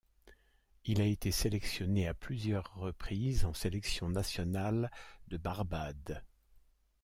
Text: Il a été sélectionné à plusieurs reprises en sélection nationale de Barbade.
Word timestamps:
Il 0.83 0.99
a 0.99 1.05
été 1.05 1.29
sélectionné 1.31 2.07
à 2.07 2.15
plusieurs 2.15 2.73
reprises 2.73 3.45
en 3.45 3.53
sélection 3.53 4.09
nationale 4.09 4.89
de 5.27 5.37
Barbade. 5.37 6.25